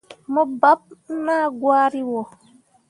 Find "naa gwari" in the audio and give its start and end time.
1.25-2.01